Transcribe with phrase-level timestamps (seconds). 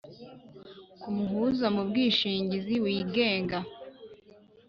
[0.99, 3.57] ku muhuza mu bwishingizi wigenga;